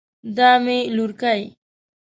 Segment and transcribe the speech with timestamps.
[0.37, 1.41] دا مې لورکۍ